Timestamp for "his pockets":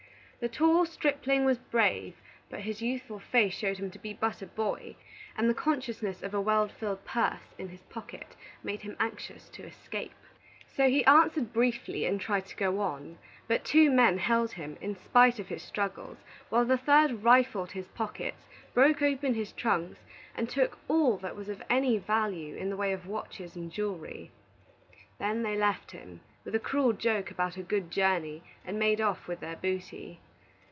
17.73-18.47